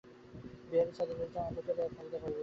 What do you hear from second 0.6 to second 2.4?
বিহারী ছাদের নির্জন অন্ধকারে আর থাকিতে পারিল না।